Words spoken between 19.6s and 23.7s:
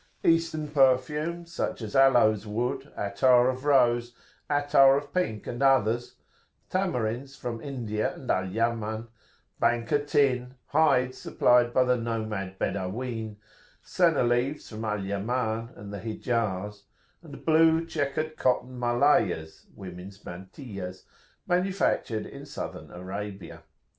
(women's mantillas), manufactured in southern Arabia.